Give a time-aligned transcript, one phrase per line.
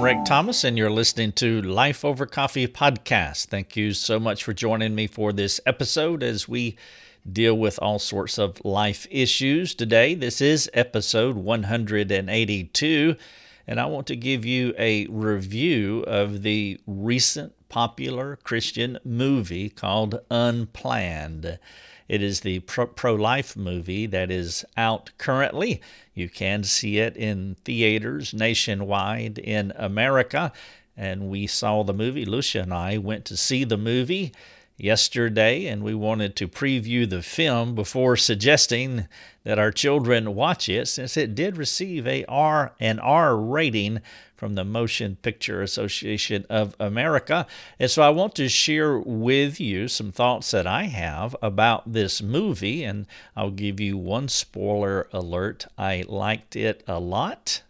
[0.00, 0.24] I'm Rick mm.
[0.24, 3.48] Thomas, and you're listening to Life Over Coffee podcast.
[3.48, 6.78] Thank you so much for joining me for this episode as we
[7.30, 10.14] deal with all sorts of life issues today.
[10.14, 13.14] This is episode 182,
[13.66, 20.20] and I want to give you a review of the recent popular Christian movie called
[20.30, 21.58] Unplanned.
[22.10, 25.80] It is the pro life movie that is out currently.
[26.12, 30.52] You can see it in theaters nationwide in America.
[30.96, 32.24] And we saw the movie.
[32.24, 34.32] Lucia and I went to see the movie
[34.76, 39.06] yesterday, and we wanted to preview the film before suggesting
[39.44, 44.00] that our children watch it, since it did receive a R an R rating
[44.40, 47.46] from the Motion Picture Association of America.
[47.78, 52.22] And so I want to share with you some thoughts that I have about this
[52.22, 55.66] movie, and I'll give you one spoiler alert.
[55.76, 57.60] I liked it a lot,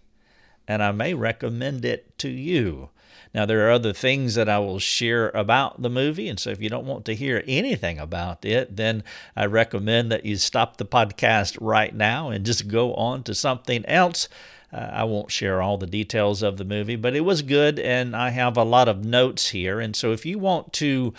[0.69, 2.91] and I may recommend it to you.
[3.35, 6.63] Now, there are other things that I will share about the movie, and so if
[6.63, 9.03] you don't want to hear anything about it, then
[9.35, 13.85] I recommend that you stop the podcast right now and just go on to something
[13.87, 14.29] else.
[14.73, 18.15] Uh, I won't share all the details of the movie, but it was good, and
[18.15, 19.81] I have a lot of notes here.
[19.81, 21.13] And so if you want to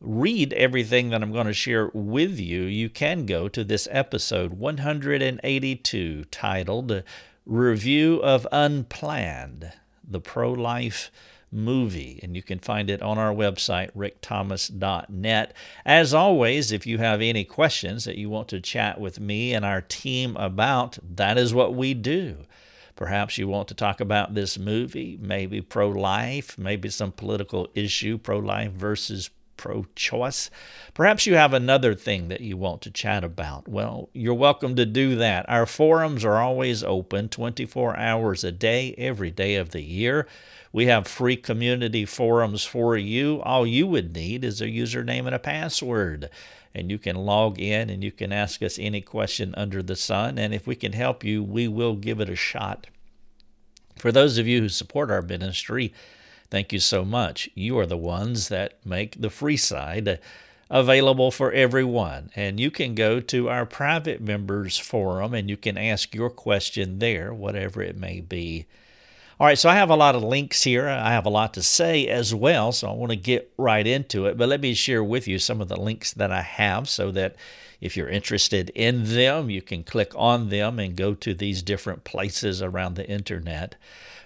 [0.00, 4.54] read everything that I'm going to share with you, you can go to this episode
[4.54, 7.02] 182 titled
[7.46, 9.72] Review of Unplanned,
[10.06, 11.10] the pro life
[11.52, 12.20] movie.
[12.22, 15.52] And you can find it on our website, rickthomas.net.
[15.84, 19.64] As always, if you have any questions that you want to chat with me and
[19.64, 22.38] our team about, that is what we do.
[22.96, 28.18] Perhaps you want to talk about this movie, maybe pro life, maybe some political issue,
[28.18, 30.50] pro life versus pro choice.
[30.94, 33.68] Perhaps you have another thing that you want to chat about.
[33.68, 35.46] Well, you're welcome to do that.
[35.50, 40.26] Our forums are always open 24 hours a day, every day of the year.
[40.72, 43.42] We have free community forums for you.
[43.42, 46.30] All you would need is a username and a password.
[46.74, 50.38] And you can log in and you can ask us any question under the sun.
[50.38, 52.86] And if we can help you, we will give it a shot.
[53.96, 55.92] For those of you who support our ministry,
[56.48, 57.50] thank you so much.
[57.54, 60.20] You are the ones that make the free side
[60.70, 62.30] available for everyone.
[62.36, 67.00] And you can go to our private members forum and you can ask your question
[67.00, 68.66] there, whatever it may be.
[69.40, 70.86] All right, so I have a lot of links here.
[70.86, 74.26] I have a lot to say as well, so I want to get right into
[74.26, 74.36] it.
[74.36, 77.36] But let me share with you some of the links that I have so that
[77.80, 82.04] if you're interested in them, you can click on them and go to these different
[82.04, 83.76] places around the internet.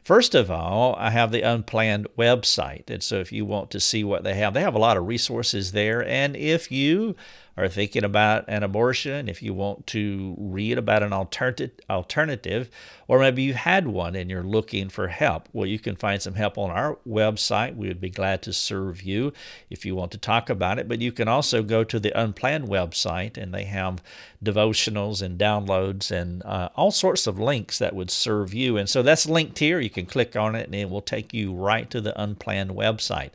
[0.04, 2.90] First of all, I have the Unplanned website.
[2.90, 5.06] And so if you want to see what they have, they have a lot of
[5.06, 6.06] resources there.
[6.06, 7.16] And if you
[7.56, 12.68] are thinking about an abortion, if you want to read about an alternative,
[13.06, 16.34] or maybe you had one and you're looking for help, well, you can find some
[16.34, 17.74] help on our website.
[17.74, 19.32] We would be glad to serve you
[19.70, 20.86] if you want to talk about it.
[20.86, 24.02] But you can also go to the Unplanned website, and they have
[24.44, 28.76] devotionals and downloads and uh, all sorts of links that would serve you.
[28.76, 29.80] And so that's linked here.
[29.80, 33.30] You can click on it, and it will take you right to the Unplanned website.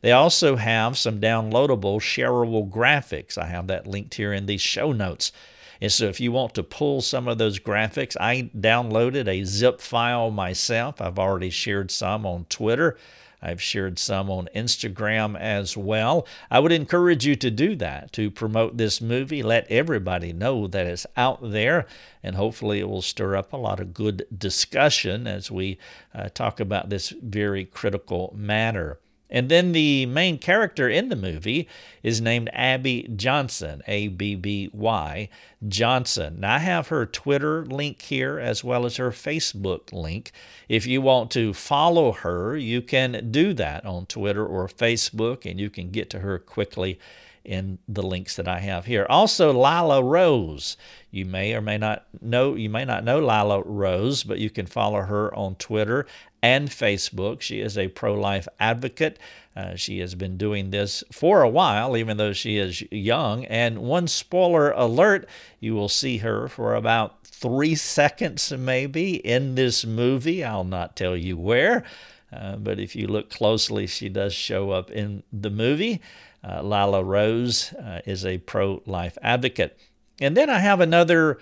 [0.00, 3.36] They also have some downloadable, shareable graphics.
[3.36, 5.32] I have that linked here in these show notes.
[5.80, 9.80] And so if you want to pull some of those graphics, I downloaded a zip
[9.80, 11.00] file myself.
[11.00, 12.96] I've already shared some on Twitter.
[13.40, 16.26] I've shared some on Instagram as well.
[16.50, 19.42] I would encourage you to do that to promote this movie.
[19.42, 21.86] Let everybody know that it's out there,
[22.22, 25.78] and hopefully it will stir up a lot of good discussion as we
[26.14, 28.98] uh, talk about this very critical matter.
[29.30, 31.68] And then the main character in the movie
[32.02, 35.28] is named Abby Johnson, A B B Y
[35.66, 36.40] Johnson.
[36.40, 40.32] Now, I have her Twitter link here as well as her Facebook link.
[40.68, 45.60] If you want to follow her, you can do that on Twitter or Facebook, and
[45.60, 46.98] you can get to her quickly
[47.44, 49.06] in the links that I have here.
[49.08, 50.76] Also, Lila Rose.
[51.10, 54.66] You may or may not know you may not know Lila Rose, but you can
[54.66, 56.06] follow her on Twitter
[56.42, 57.40] and Facebook.
[57.40, 59.18] She is a pro-life advocate.
[59.56, 63.44] Uh, she has been doing this for a while, even though she is young.
[63.46, 65.26] And one spoiler alert:
[65.60, 70.44] you will see her for about three seconds, maybe, in this movie.
[70.44, 71.84] I'll not tell you where.
[72.30, 76.02] Uh, but if you look closely, she does show up in the movie.
[76.44, 79.78] Uh, Lila Rose uh, is a pro life advocate.
[80.20, 81.38] And then I have another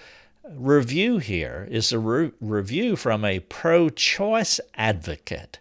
[0.49, 1.67] review here.
[1.71, 5.59] It's a re- review from a pro choice advocate,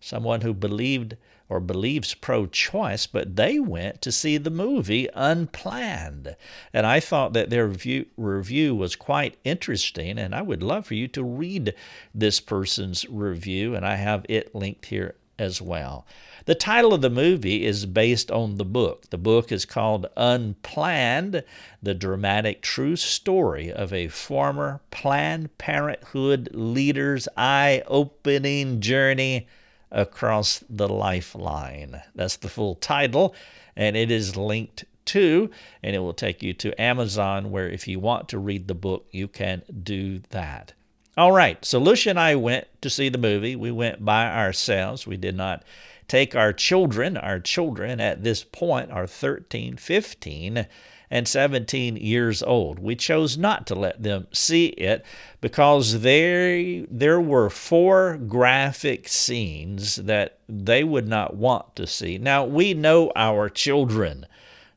[0.00, 1.16] someone who believed
[1.48, 6.34] or believes pro choice, but they went to see the movie unplanned.
[6.72, 7.68] And I thought that their
[8.16, 11.72] review was quite interesting, and I would love for you to read
[12.12, 16.06] this person's review, and I have it linked here as well.
[16.46, 19.10] The title of the movie is based on the book.
[19.10, 21.42] The book is called Unplanned
[21.82, 29.48] The Dramatic True Story of a Former Planned Parenthood Leader's Eye Opening Journey
[29.90, 32.02] Across the Lifeline.
[32.14, 33.34] That's the full title,
[33.74, 35.50] and it is linked to,
[35.82, 39.06] and it will take you to Amazon, where if you want to read the book,
[39.10, 40.74] you can do that.
[41.18, 43.56] All right, so Lucia and I went to see the movie.
[43.56, 45.06] We went by ourselves.
[45.06, 45.64] We did not
[46.08, 47.16] take our children.
[47.16, 50.66] Our children at this point are 13, 15,
[51.10, 52.78] and 17 years old.
[52.78, 55.06] We chose not to let them see it
[55.40, 62.18] because there, there were four graphic scenes that they would not want to see.
[62.18, 64.26] Now, we know our children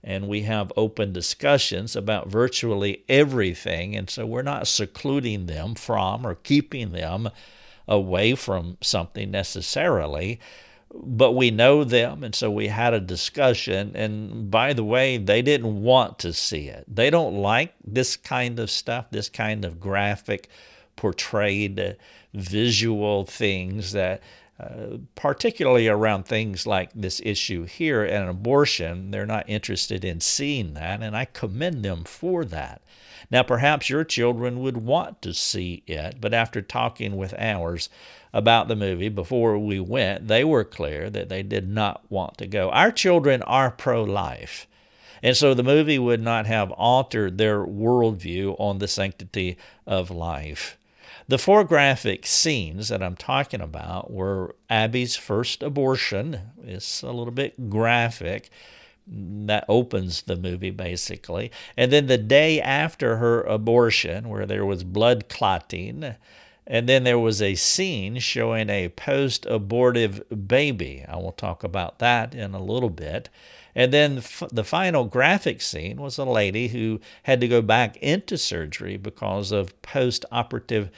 [0.04, 6.26] and we have open discussions about virtually everything, and so we're not secluding them from
[6.26, 7.30] or keeping them
[7.88, 10.40] away from something necessarily
[10.94, 13.92] but we know them, and so we had a discussion.
[13.96, 16.86] And by the way, they didn't want to see it.
[16.88, 20.50] They don't like this kind of stuff, this kind of graphic,
[20.96, 21.94] portrayed, uh,
[22.34, 24.22] visual things that.
[25.16, 31.02] Particularly around things like this issue here and abortion, they're not interested in seeing that,
[31.02, 32.82] and I commend them for that.
[33.32, 37.90] Now, perhaps your children would want to see it, but after talking with ours,
[38.34, 42.48] about the movie before we went, they were clear that they did not want to
[42.48, 42.70] go.
[42.70, 44.68] Our children are pro life.
[45.22, 50.78] And so the movie would not have altered their worldview on the sanctity of life.
[51.30, 56.40] The four graphic scenes that I'm talking about were Abby's first abortion.
[56.64, 58.50] It's a little bit graphic.
[59.06, 61.52] That opens the movie basically.
[61.78, 66.16] And then the day after her abortion, where there was blood clotting
[66.66, 71.06] and then there was a scene showing a post abortive baby.
[71.08, 73.30] I will talk about that in a little bit.
[73.76, 74.16] And then
[74.52, 79.52] the final graphic scene was a lady who had to go back into surgery because
[79.52, 80.90] of post operative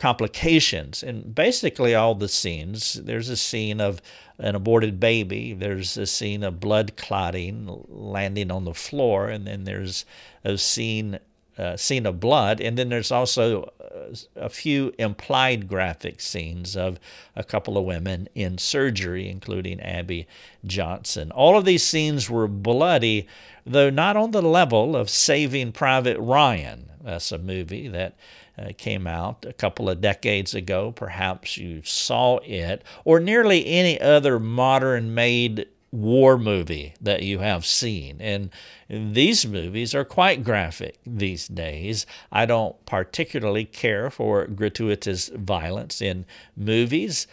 [0.00, 1.02] complications.
[1.02, 4.00] And basically, all the scenes there's a scene of
[4.38, 9.64] an aborted baby, there's a scene of blood clotting landing on the floor, and then
[9.64, 10.06] there's
[10.42, 11.20] a scene
[11.58, 12.58] uh, scene of blood.
[12.58, 16.98] And then there's also uh, a few implied graphic scenes of
[17.36, 20.26] a couple of women in surgery, including Abby
[20.64, 21.30] Johnson.
[21.32, 23.28] All of these scenes were bloody,
[23.66, 26.88] though not on the level of Saving Private Ryan.
[27.02, 28.14] That's a movie that
[28.58, 30.92] uh, came out a couple of decades ago.
[30.92, 37.66] Perhaps you saw it, or nearly any other modern made war movie that you have
[37.66, 38.20] seen.
[38.20, 38.50] And
[38.88, 42.06] these movies are quite graphic these days.
[42.30, 46.26] I don't particularly care for gratuitous violence in
[46.56, 47.26] movies,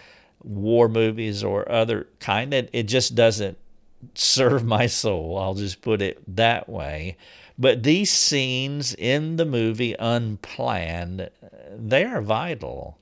[0.44, 2.54] war movies or other kind.
[2.54, 3.58] It, it just doesn't
[4.16, 5.38] serve my soul.
[5.38, 7.18] I'll just put it that way.
[7.58, 11.28] But these scenes in the movie Unplanned, uh,
[11.76, 12.98] they are vital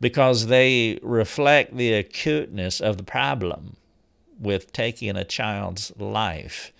[0.00, 3.76] because they reflect the acuteness of the problem
[4.38, 6.72] with taking a child's life.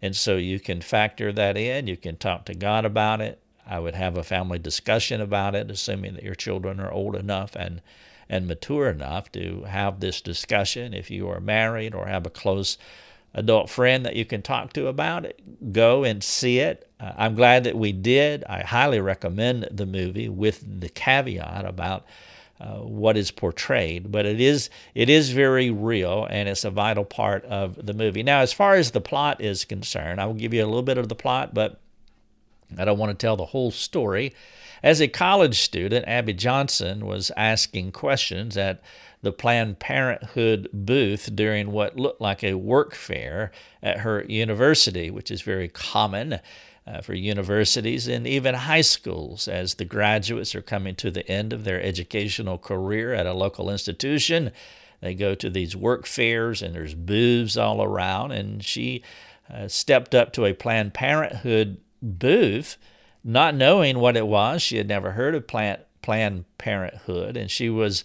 [0.00, 1.86] And so you can factor that in.
[1.86, 3.38] You can talk to God about it.
[3.66, 7.56] I would have a family discussion about it, assuming that your children are old enough
[7.56, 7.80] and,
[8.28, 10.94] and mature enough to have this discussion.
[10.94, 12.78] If you are married or have a close
[13.34, 16.88] adult friend that you can talk to about it, go and see it.
[17.00, 18.44] Uh, I'm glad that we did.
[18.44, 22.06] I highly recommend the movie with the caveat about
[22.60, 27.04] uh, what is portrayed, but it is it is very real and it's a vital
[27.04, 28.22] part of the movie.
[28.22, 30.98] Now, as far as the plot is concerned, I will give you a little bit
[30.98, 31.80] of the plot, but
[32.78, 34.32] I don't want to tell the whole story.
[34.82, 38.80] As a college student, Abby Johnson was asking questions at
[39.24, 43.50] the Planned Parenthood booth during what looked like a work fair
[43.82, 46.40] at her university, which is very common
[46.86, 51.52] uh, for universities and even high schools as the graduates are coming to the end
[51.52, 54.52] of their educational career at a local institution.
[55.00, 58.32] They go to these work fairs and there's booths all around.
[58.32, 59.02] And she
[59.52, 62.76] uh, stepped up to a Planned Parenthood booth,
[63.22, 64.62] not knowing what it was.
[64.62, 68.04] She had never heard of Planned, Planned Parenthood, and she was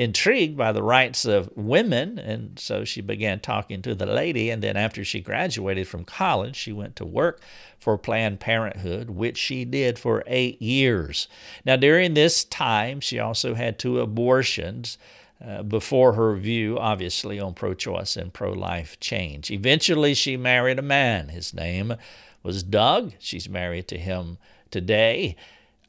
[0.00, 4.50] intrigued by the rights of women, and so she began talking to the lady.
[4.50, 7.40] And then, after she graduated from college, she went to work
[7.78, 11.28] for Planned Parenthood, which she did for eight years.
[11.64, 14.98] Now, during this time, she also had two abortions.
[15.44, 19.50] uh, before her view, obviously, on pro choice and pro life change.
[19.50, 21.28] Eventually, she married a man.
[21.28, 21.94] His name
[22.42, 23.12] was Doug.
[23.18, 24.38] She's married to him
[24.70, 25.36] today.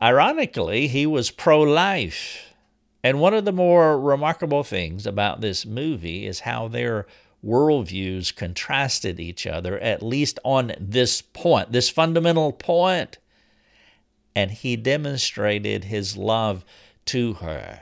[0.02, 2.51] Ironically, he was pro life.
[3.04, 7.08] And one of the more remarkable things about this movie is how their
[7.44, 13.18] worldviews contrasted each other, at least on this point, this fundamental point.
[14.36, 16.64] And he demonstrated his love
[17.06, 17.82] to her.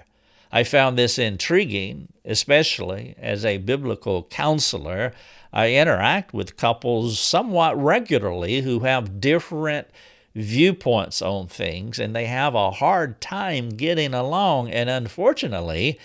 [0.52, 5.14] I found this intriguing, especially as a biblical counselor.
[5.54, 9.88] I interact with couples somewhat regularly who have different
[10.36, 14.70] viewpoints on things and they have a hard time getting along.
[14.70, 16.00] And unfortunately,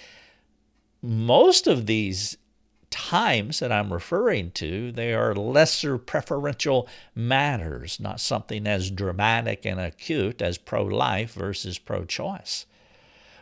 [1.03, 2.37] most of these
[2.91, 9.81] times that I'm referring to, they are lesser preferential matters, not something as dramatic and
[9.81, 12.67] acute as pro life versus pro choice.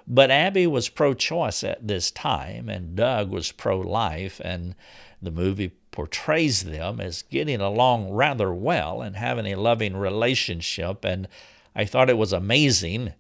[0.06, 4.74] But Abby was pro choice at this time, and Doug was pro life, and
[5.20, 11.04] the movie portrays them as getting along rather well and having a loving relationship.
[11.04, 11.28] And
[11.76, 13.12] I thought it was amazing.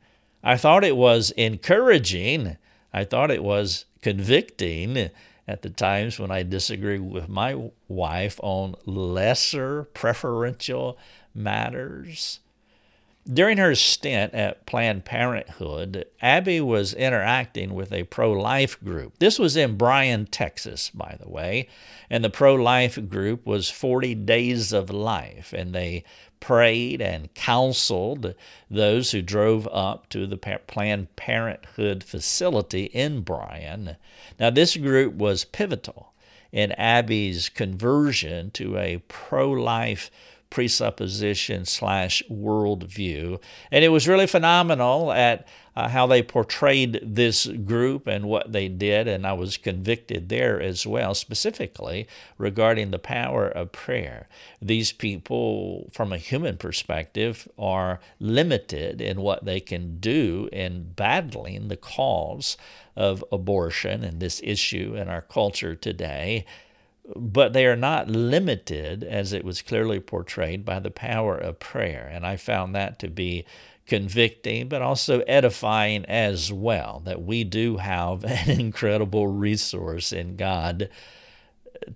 [0.42, 2.56] I thought it was encouraging.
[2.92, 5.10] I thought it was convicting
[5.46, 10.98] at the times when I disagreed with my wife on lesser preferential
[11.34, 12.40] matters.
[13.30, 19.18] During her stint at Planned Parenthood, Abby was interacting with a pro life group.
[19.20, 21.68] This was in Bryan, Texas, by the way.
[22.10, 25.52] And the pro life group was 40 Days of Life.
[25.52, 26.02] And they
[26.40, 28.34] prayed and counseled
[28.68, 33.96] those who drove up to the Planned Parenthood facility in Bryan.
[34.40, 36.12] Now, this group was pivotal
[36.50, 40.10] in Abby's conversion to a pro life
[40.52, 43.40] presupposition slash worldview.
[43.70, 48.68] And it was really phenomenal at uh, how they portrayed this group and what they
[48.68, 49.08] did.
[49.08, 52.06] And I was convicted there as well, specifically
[52.36, 54.28] regarding the power of prayer.
[54.60, 61.68] These people, from a human perspective, are limited in what they can do in battling
[61.68, 62.58] the cause
[62.94, 66.44] of abortion and this issue in our culture today
[67.16, 72.08] but they are not limited, as it was clearly portrayed, by the power of prayer.
[72.12, 73.44] And I found that to be
[73.86, 80.88] convicting, but also edifying as well, that we do have an incredible resource in God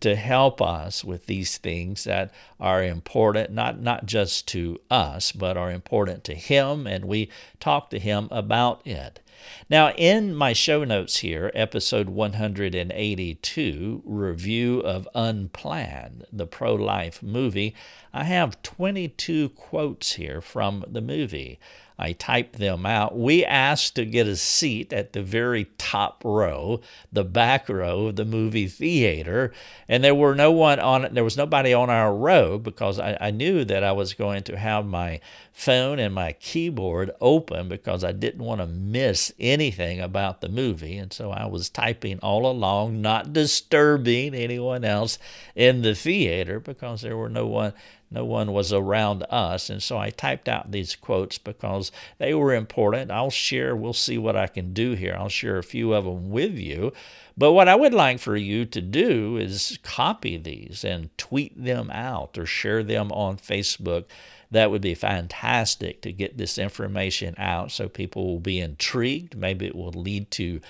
[0.00, 5.56] to help us with these things that are important, not, not just to us, but
[5.56, 7.30] are important to Him, and we
[7.60, 9.20] talk to Him about it.
[9.68, 17.74] Now, in my show notes here, episode 182, review of Unplanned, the pro life movie,
[18.12, 21.58] I have 22 quotes here from the movie.
[21.98, 23.18] I typed them out.
[23.18, 28.16] We asked to get a seat at the very top row, the back row of
[28.16, 29.52] the movie theater,
[29.88, 33.16] and there were no one on it there was nobody on our row because I,
[33.20, 35.20] I knew that I was going to have my
[35.52, 40.98] phone and my keyboard open because I didn't want to miss anything about the movie.
[40.98, 45.18] And so I was typing all along, not disturbing anyone else
[45.54, 47.72] in the theater because there were no one
[48.10, 49.68] no one was around us.
[49.68, 53.10] And so I typed out these quotes because they were important.
[53.10, 55.16] I'll share, we'll see what I can do here.
[55.18, 56.92] I'll share a few of them with you.
[57.36, 61.90] But what I would like for you to do is copy these and tweet them
[61.90, 64.04] out or share them on Facebook.
[64.50, 69.36] That would be fantastic to get this information out so people will be intrigued.
[69.36, 70.60] Maybe it will lead to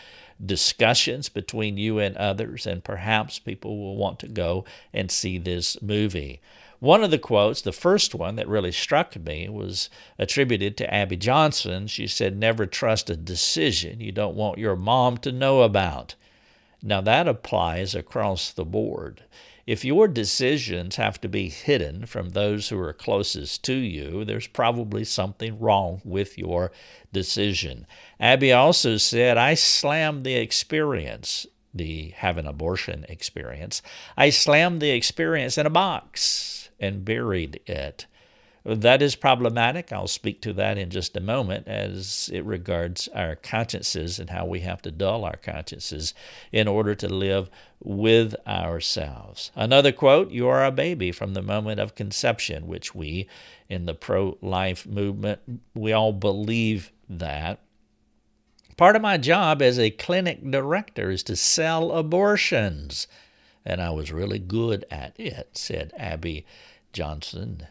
[0.44, 5.80] discussions between you and others, and perhaps people will want to go and see this
[5.80, 6.40] movie.
[6.78, 11.16] One of the quotes, the first one that really struck me, was attributed to Abby
[11.16, 11.86] Johnson.
[11.86, 16.16] She said, Never trust a decision you don't want your mom to know about.
[16.82, 19.22] Now, that applies across the board.
[19.66, 24.46] If your decisions have to be hidden from those who are closest to you, there's
[24.46, 26.70] probably something wrong with your
[27.12, 27.86] decision.
[28.20, 33.82] Abby also said, I slammed the experience, the have an abortion experience.
[34.16, 38.06] I slammed the experience in a box and buried it.
[38.66, 39.92] That is problematic.
[39.92, 44.44] I'll speak to that in just a moment as it regards our consciences and how
[44.44, 46.14] we have to dull our consciences
[46.50, 49.52] in order to live with ourselves.
[49.54, 53.28] Another quote You are a baby from the moment of conception, which we
[53.68, 55.38] in the pro life movement,
[55.72, 57.60] we all believe that.
[58.76, 63.06] Part of my job as a clinic director is to sell abortions
[63.66, 66.46] and I was really good at it, said Abby
[66.92, 67.66] Johnson.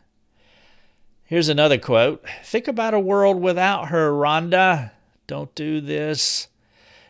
[1.23, 4.91] Here's another quote Think about a world without her, Rhonda.
[5.25, 6.49] Don't do this.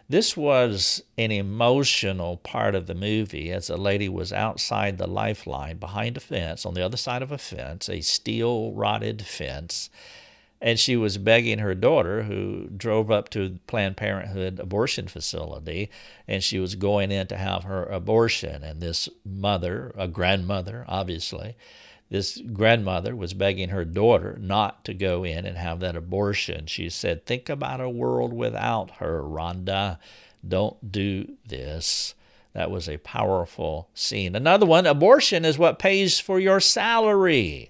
[0.08, 5.77] This was an emotional part of the movie as a lady was outside the lifeline
[5.77, 9.89] behind a fence, on the other side of a fence, a steel rotted fence,
[10.65, 15.91] and she was begging her daughter, who drove up to Planned Parenthood abortion facility,
[16.27, 18.63] and she was going in to have her abortion.
[18.63, 21.55] And this mother, a grandmother, obviously,
[22.10, 26.65] this grandmother was begging her daughter not to go in and have that abortion.
[26.65, 30.00] She said, Think about a world without her, Rhonda.
[30.48, 32.15] Don't do this.
[32.53, 34.36] That was a powerful scene.
[34.36, 37.69] Another one abortion is what pays for your salary.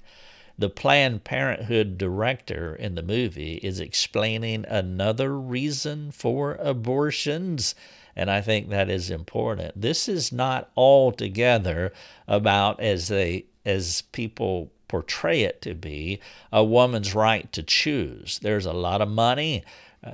[0.58, 7.76] The Planned Parenthood director in the movie is explaining another reason for abortions.
[8.16, 9.80] And I think that is important.
[9.80, 11.92] This is not altogether
[12.28, 16.22] about, as they as people portray it to be,
[16.52, 18.40] a woman's right to choose.
[18.40, 19.64] There's a lot of money.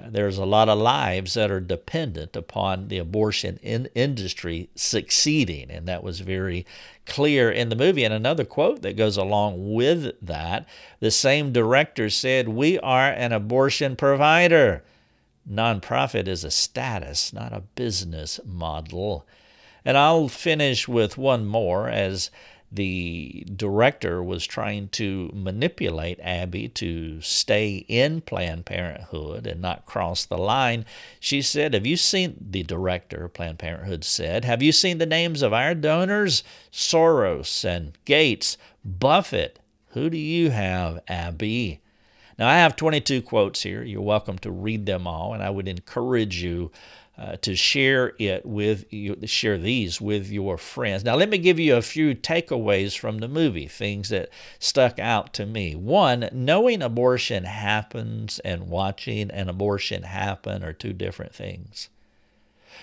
[0.07, 5.85] There's a lot of lives that are dependent upon the abortion in industry succeeding, and
[5.87, 6.65] that was very
[7.05, 8.05] clear in the movie.
[8.05, 10.65] And another quote that goes along with that
[11.01, 14.83] the same director said, We are an abortion provider.
[15.49, 19.25] Nonprofit is a status, not a business model.
[19.83, 22.31] And I'll finish with one more as
[22.71, 30.25] the director was trying to manipulate Abby to stay in Planned Parenthood and not cross
[30.25, 30.85] the line.
[31.19, 35.05] She said, Have you seen, the director of Planned Parenthood said, Have you seen the
[35.05, 36.43] names of our donors?
[36.71, 39.59] Soros and Gates, Buffett.
[39.89, 41.81] Who do you have, Abby?
[42.39, 43.83] Now, I have 22 quotes here.
[43.83, 46.71] You're welcome to read them all, and I would encourage you
[47.21, 51.03] uh, to share it with you, share these with your friends.
[51.03, 55.31] Now, let me give you a few takeaways from the movie, things that stuck out
[55.35, 55.75] to me.
[55.75, 61.89] One, knowing abortion happens and watching an abortion happen are two different things.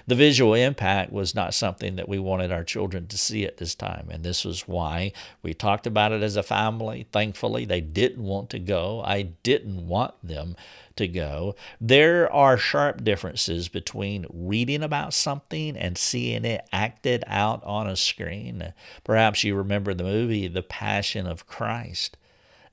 [0.07, 3.75] The visual impact was not something that we wanted our children to see at this
[3.75, 4.09] time.
[4.11, 7.07] And this was why we talked about it as a family.
[7.13, 9.03] Thankfully, they didn't want to go.
[9.05, 10.57] I didn't want them
[10.97, 11.55] to go.
[11.81, 17.97] There are sharp differences between reading about something and seeing it acted out on a
[17.97, 18.75] screen.
[19.05, 22.17] Perhaps you remember the movie The Passion of Christ.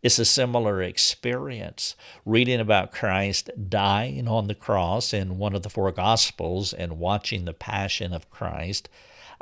[0.06, 1.96] It's a similar experience.
[2.26, 7.46] Reading about Christ dying on the cross in one of the four Gospels and watching
[7.46, 8.88] the Passion of Christ.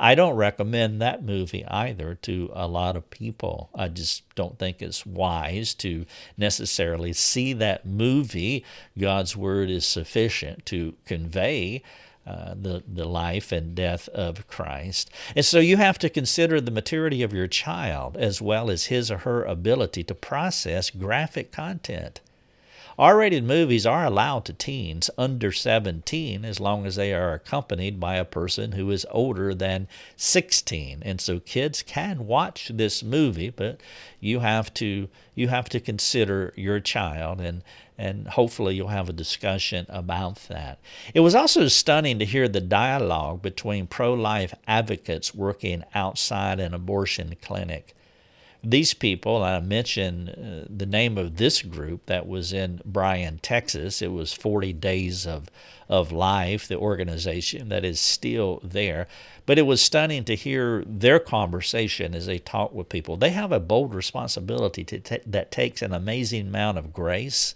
[0.00, 3.68] I don't recommend that movie either to a lot of people.
[3.74, 6.06] I just don't think it's wise to
[6.38, 8.64] necessarily see that movie.
[8.98, 11.82] God's Word is sufficient to convey
[12.26, 15.10] uh, the, the life and death of Christ.
[15.36, 19.10] And so you have to consider the maturity of your child as well as his
[19.10, 22.20] or her ability to process graphic content.
[22.98, 27.98] R rated movies are allowed to teens under 17 as long as they are accompanied
[27.98, 31.02] by a person who is older than 16.
[31.04, 33.80] And so kids can watch this movie, but
[34.20, 37.62] you have to you have to consider your child and
[37.98, 40.78] and hopefully you'll have a discussion about that.
[41.14, 46.74] It was also stunning to hear the dialogue between pro life advocates working outside an
[46.74, 47.94] abortion clinic
[48.64, 54.00] these people, I mentioned uh, the name of this group that was in Bryan, Texas.
[54.00, 55.50] It was 40 Days of,
[55.88, 59.06] of Life, the organization that is still there.
[59.46, 63.16] But it was stunning to hear their conversation as they talk with people.
[63.16, 67.54] They have a bold responsibility to t- that takes an amazing amount of grace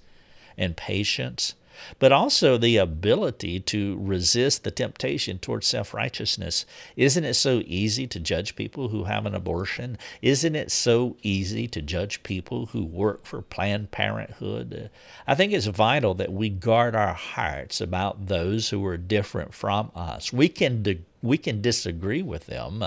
[0.56, 1.54] and patience
[1.98, 6.66] but also the ability to resist the temptation towards self righteousness.
[6.96, 9.98] Isn't it so easy to judge people who have an abortion?
[10.22, 14.90] Isn't it so easy to judge people who work for Planned Parenthood?
[15.26, 19.90] I think it's vital that we guard our hearts about those who are different from
[19.94, 20.32] us.
[20.32, 22.84] We can, we can disagree with them.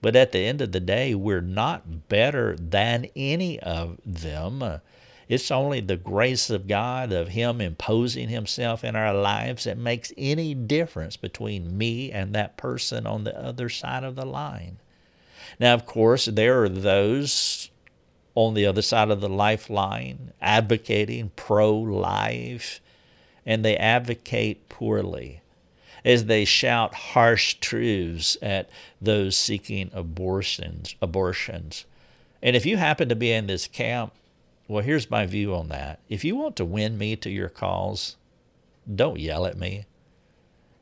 [0.00, 4.80] But at the end of the day, we're not better than any of them.
[5.32, 10.12] It's only the grace of God, of Him imposing Himself in our lives, that makes
[10.18, 14.76] any difference between me and that person on the other side of the line.
[15.58, 17.70] Now, of course, there are those
[18.34, 22.82] on the other side of the lifeline advocating pro life,
[23.46, 25.40] and they advocate poorly
[26.04, 28.68] as they shout harsh truths at
[29.00, 31.86] those seeking abortions abortions
[32.42, 34.12] and if you happen to be in this camp
[34.72, 36.00] well, here's my view on that.
[36.08, 38.16] If you want to win me to your cause,
[38.92, 39.84] don't yell at me,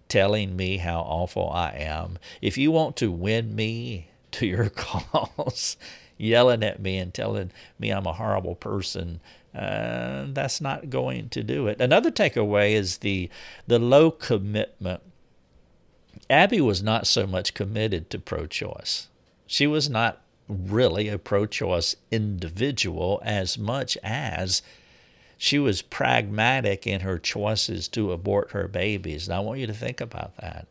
[0.09, 2.19] telling me how awful I am.
[2.41, 5.77] If you want to win me to your cause,
[6.17, 9.21] yelling at me and telling me I'm a horrible person,
[9.55, 11.81] uh, that's not going to do it.
[11.81, 13.29] Another takeaway is the
[13.67, 15.03] the low commitment
[16.29, 19.09] Abby was not so much committed to pro choice.
[19.47, 24.63] She was not really a pro choice individual as much as
[25.39, 29.27] she was pragmatic in her choices to abort her babies.
[29.27, 30.67] And I want you to think about that.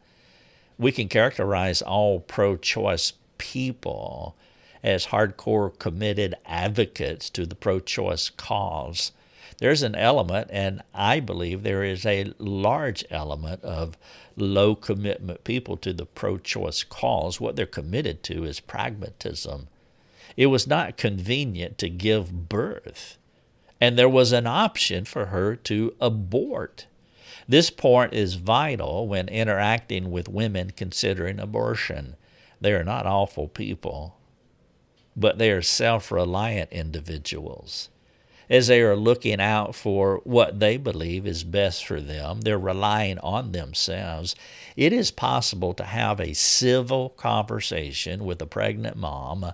[0.78, 4.36] We can characterize all pro choice people
[4.84, 9.12] as hardcore committed advocates to the pro choice cause.
[9.60, 13.98] There's an element, and I believe there is a large element of
[14.36, 17.42] low commitment people to the pro choice cause.
[17.42, 19.68] What they're committed to is pragmatism.
[20.38, 23.18] It was not convenient to give birth
[23.82, 26.88] and there was an option for her to abort.
[27.48, 32.16] This point is vital when interacting with women considering abortion.
[32.62, 34.18] They are not awful people,
[35.16, 37.90] but they are self reliant individuals.
[38.50, 43.20] As they are looking out for what they believe is best for them, they're relying
[43.20, 44.36] on themselves.
[44.76, 49.54] It is possible to have a civil conversation with a pregnant mom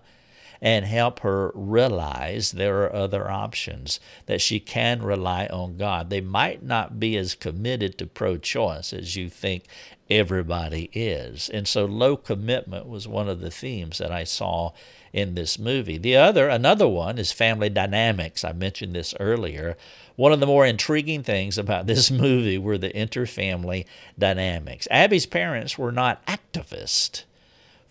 [0.62, 6.10] and help her realize there are other options, that she can rely on God.
[6.10, 9.66] They might not be as committed to pro choice as you think
[10.10, 11.50] everybody is.
[11.50, 14.72] And so low commitment was one of the themes that I saw
[15.14, 15.98] in this movie.
[15.98, 18.44] The other, another one, is family dynamics.
[18.44, 19.78] I mentioned this earlier.
[20.16, 23.86] One of the more intriguing things about this movie were the interfamily
[24.20, 24.88] dynamics.
[24.92, 27.24] Abby's parents were not activists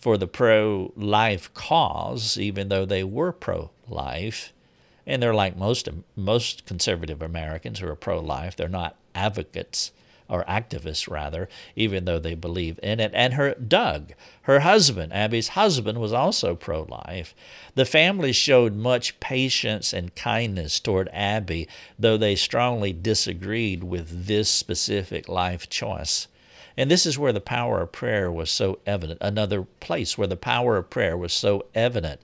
[0.05, 4.53] for the pro life cause, even though they were pro life.
[5.07, 9.91] And they're like most, most conservative Americans who are pro life, they're not advocates
[10.29, 13.13] or activists rather, even though they believe in it.
[13.15, 14.13] And her Doug,
[14.43, 17.33] her husband, Abby's husband, was also pro life.
[17.73, 24.49] The family showed much patience and kindness toward Abby, though they strongly disagreed with this
[24.49, 26.27] specific life choice.
[26.77, 29.19] And this is where the power of prayer was so evident.
[29.21, 32.21] Another place where the power of prayer was so evident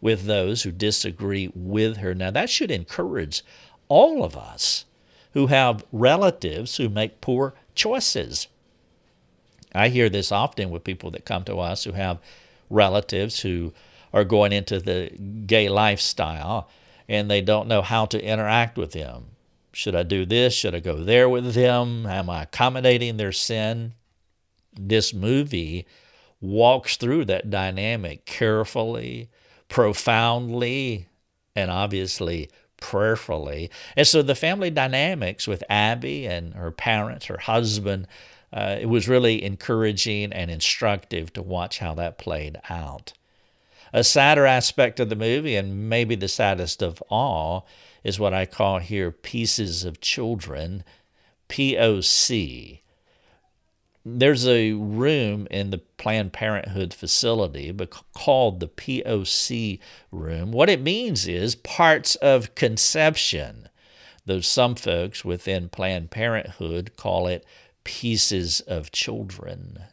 [0.00, 2.14] with those who disagree with her.
[2.14, 3.42] Now, that should encourage
[3.88, 4.84] all of us
[5.32, 8.46] who have relatives who make poor choices.
[9.74, 12.18] I hear this often with people that come to us who have
[12.70, 13.72] relatives who
[14.12, 15.10] are going into the
[15.46, 16.68] gay lifestyle
[17.08, 19.24] and they don't know how to interact with them.
[19.74, 20.54] Should I do this?
[20.54, 22.06] Should I go there with them?
[22.06, 23.94] Am I accommodating their sin?
[24.78, 25.86] This movie
[26.40, 29.30] walks through that dynamic carefully,
[29.68, 31.08] profoundly,
[31.56, 33.70] and obviously prayerfully.
[33.96, 38.06] And so the family dynamics with Abby and her parents, her husband,
[38.52, 43.12] uh, it was really encouraging and instructive to watch how that played out.
[43.92, 47.66] A sadder aspect of the movie, and maybe the saddest of all,
[48.04, 50.84] is what I call here pieces of children,
[51.48, 52.80] POC.
[54.04, 57.74] There's a room in the Planned Parenthood facility
[58.12, 59.80] called the POC
[60.12, 60.52] room.
[60.52, 63.70] What it means is parts of conception.
[64.26, 67.46] Though some folks within Planned Parenthood call it
[67.84, 69.84] pieces of children.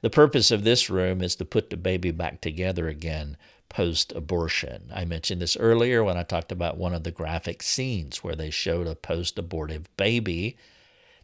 [0.00, 3.36] The purpose of this room is to put the baby back together again
[3.74, 4.88] post abortion.
[4.94, 8.50] I mentioned this earlier when I talked about one of the graphic scenes where they
[8.50, 10.56] showed a post abortive baby.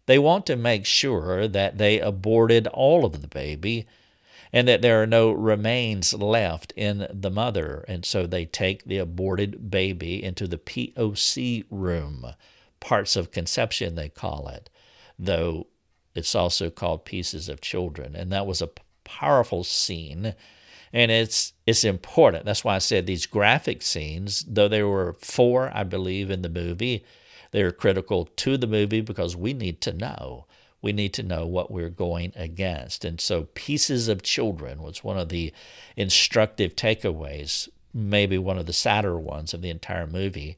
[0.06, 3.86] They want to make sure that they aborted all of the baby
[4.52, 7.84] and that there are no remains left in the mother.
[7.86, 12.34] And so they take the aborted baby into the POC room,
[12.80, 14.68] parts of conception, they call it,
[15.16, 15.68] though
[16.16, 18.16] it's also called pieces of children.
[18.16, 18.70] And that was a
[19.04, 20.34] powerful scene
[20.92, 22.44] and it's it's important.
[22.44, 26.48] That's why I said these graphic scenes, though there were four, I believe, in the
[26.48, 27.04] movie,
[27.52, 30.46] they're critical to the movie because we need to know.
[30.82, 33.04] We need to know what we're going against.
[33.04, 35.52] And so, Pieces of Children was one of the
[35.96, 40.56] instructive takeaways, maybe one of the sadder ones of the entire movie.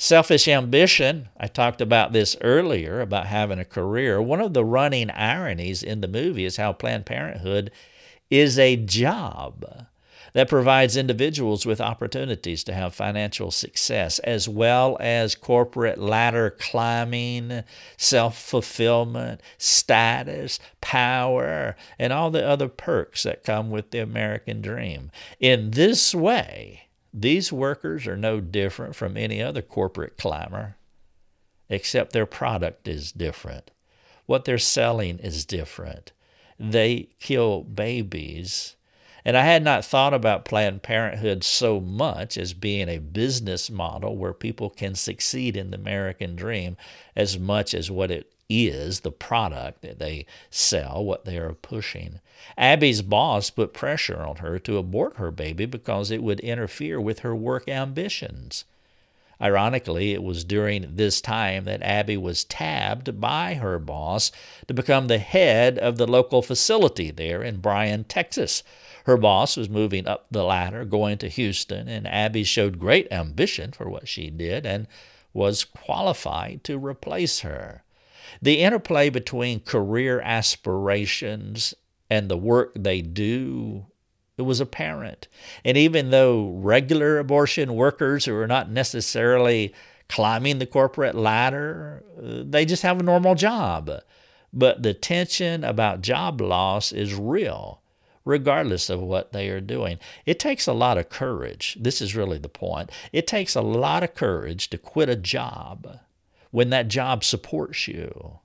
[0.00, 4.22] Selfish ambition, I talked about this earlier about having a career.
[4.22, 7.72] One of the running ironies in the movie is how Planned Parenthood
[8.30, 9.86] is a job
[10.34, 17.64] that provides individuals with opportunities to have financial success, as well as corporate ladder climbing,
[17.96, 25.10] self fulfillment, status, power, and all the other perks that come with the American dream.
[25.40, 30.76] In this way, these workers are no different from any other corporate climber,
[31.68, 33.70] except their product is different.
[34.26, 36.12] What they're selling is different
[36.58, 38.76] they kill babies.
[39.24, 44.16] And I had not thought about Planned Parenthood so much as being a business model
[44.16, 46.76] where people can succeed in the American dream
[47.14, 52.20] as much as what it is the product that they sell, what they are pushing.
[52.56, 57.18] Abby's boss put pressure on her to abort her baby because it would interfere with
[57.20, 58.64] her work ambitions.
[59.40, 64.32] Ironically, it was during this time that Abby was tabbed by her boss
[64.66, 68.64] to become the head of the local facility there in Bryan, Texas.
[69.04, 73.70] Her boss was moving up the ladder, going to Houston, and Abby showed great ambition
[73.70, 74.88] for what she did and
[75.32, 77.84] was qualified to replace her.
[78.42, 81.74] The interplay between career aspirations
[82.10, 83.86] and the work they do
[84.38, 85.28] it was apparent.
[85.64, 89.74] And even though regular abortion workers who are not necessarily
[90.08, 93.90] climbing the corporate ladder, uh, they just have a normal job.
[94.52, 97.82] But the tension about job loss is real,
[98.24, 99.98] regardless of what they are doing.
[100.24, 101.76] It takes a lot of courage.
[101.78, 102.90] This is really the point.
[103.12, 105.98] It takes a lot of courage to quit a job
[106.50, 108.38] when that job supports you.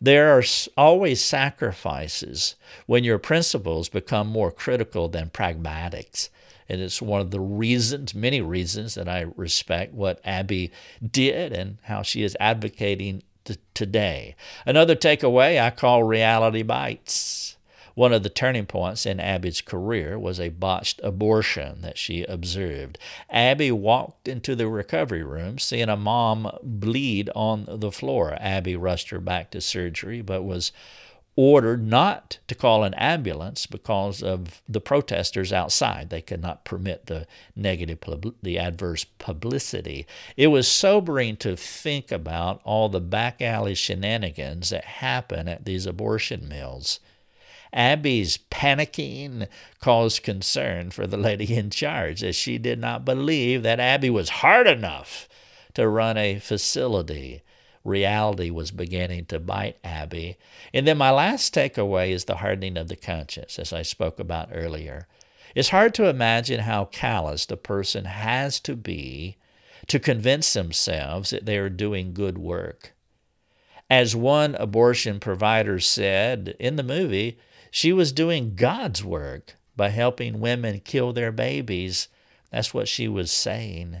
[0.00, 0.42] There are
[0.76, 6.28] always sacrifices when your principles become more critical than pragmatics.
[6.68, 10.72] And it's one of the reasons, many reasons, that I respect what Abby
[11.08, 14.34] did and how she is advocating t- today.
[14.64, 17.55] Another takeaway I call reality bites.
[17.96, 22.98] One of the turning points in Abby's career was a botched abortion that she observed.
[23.30, 28.36] Abby walked into the recovery room seeing a mom bleed on the floor.
[28.38, 30.72] Abby rushed her back to surgery, but was
[31.36, 36.10] ordered not to call an ambulance because of the protesters outside.
[36.10, 38.00] They could not permit the negative,
[38.42, 40.06] the adverse publicity.
[40.36, 45.86] It was sobering to think about all the back alley shenanigans that happen at these
[45.86, 47.00] abortion mills.
[47.76, 49.46] Abby's panicking
[49.80, 54.30] caused concern for the lady in charge, as she did not believe that Abby was
[54.40, 55.28] hard enough
[55.74, 57.42] to run a facility.
[57.84, 60.38] Reality was beginning to bite Abby.
[60.72, 64.48] And then my last takeaway is the hardening of the conscience, as I spoke about
[64.52, 65.06] earlier.
[65.54, 69.36] It's hard to imagine how calloused a person has to be
[69.86, 72.94] to convince themselves that they are doing good work.
[73.88, 77.38] As one abortion provider said in the movie,
[77.76, 82.08] she was doing God's work by helping women kill their babies.
[82.50, 83.98] That's what she was saying.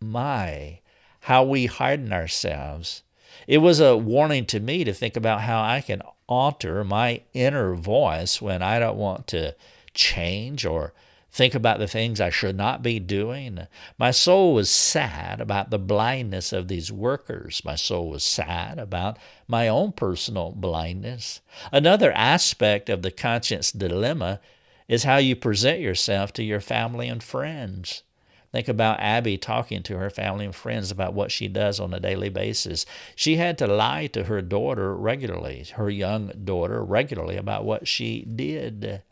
[0.00, 0.80] My,
[1.20, 3.04] how we harden ourselves.
[3.46, 7.76] It was a warning to me to think about how I can alter my inner
[7.76, 9.54] voice when I don't want to
[9.94, 10.94] change or
[11.36, 13.66] think about the things I should not be doing.
[13.98, 17.60] My soul was sad about the blindness of these workers.
[17.62, 21.42] My soul was sad about my own personal blindness.
[21.70, 24.40] Another aspect of the conscience dilemma
[24.88, 28.02] is how you present yourself to your family and friends.
[28.50, 32.00] Think about Abby talking to her family and friends about what she does on a
[32.00, 32.86] daily basis.
[33.14, 38.22] She had to lie to her daughter regularly, her young daughter regularly, about what she
[38.22, 39.02] did.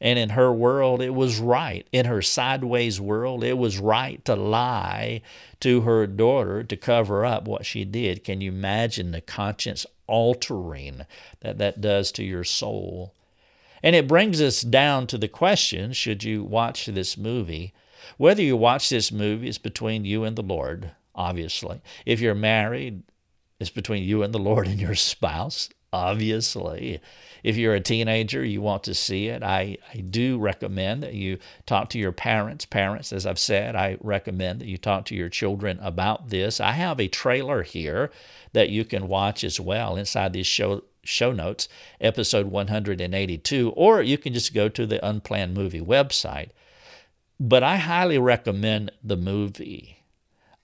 [0.00, 1.86] And in her world, it was right.
[1.92, 5.22] In her sideways world, it was right to lie
[5.60, 8.22] to her daughter to cover up what she did.
[8.24, 11.04] Can you imagine the conscience altering
[11.40, 13.12] that that does to your soul?
[13.82, 17.72] And it brings us down to the question should you watch this movie?
[18.16, 21.80] Whether you watch this movie is between you and the Lord, obviously.
[22.06, 23.02] If you're married,
[23.60, 27.00] it's between you and the Lord and your spouse, obviously.
[27.42, 31.38] If you're a teenager, you want to see it, I, I do recommend that you
[31.66, 32.64] talk to your parents.
[32.64, 36.60] Parents, as I've said, I recommend that you talk to your children about this.
[36.60, 38.10] I have a trailer here
[38.52, 41.68] that you can watch as well inside these show show notes,
[42.00, 46.50] episode 182, or you can just go to the Unplanned Movie website.
[47.40, 49.97] But I highly recommend the movie.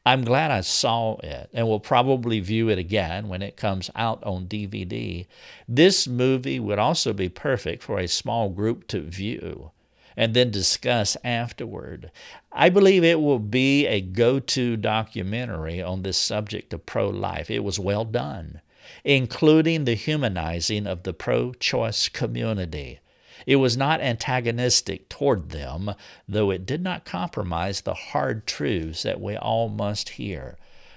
[0.07, 4.23] I'm glad I saw it and will probably view it again when it comes out
[4.23, 5.27] on DVD.
[5.67, 9.71] This movie would also be perfect for a small group to view
[10.15, 12.11] and then discuss afterward.
[12.53, 17.51] I believe it will be a go to documentary on this subject of pro life.
[17.51, 18.61] It was well done,
[19.05, 23.01] including the humanizing of the pro choice community.
[23.47, 25.95] It was not antagonistic toward them,
[26.29, 30.57] though it did not compromise the hard truths that we all must hear.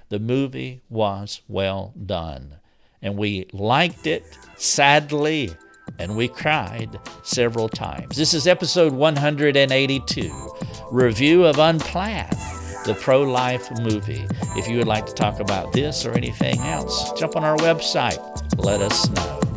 [0.10, 2.56] The movie was well done,
[3.02, 4.24] and we liked it,
[4.56, 5.52] sadly,
[6.00, 8.16] and we cried several times.
[8.16, 10.56] This is episode 182
[10.90, 12.32] Review of Unplanned,
[12.86, 14.26] the pro life movie.
[14.56, 18.18] If you would like to talk about this or anything else, jump on our website.
[18.58, 19.57] Let us know.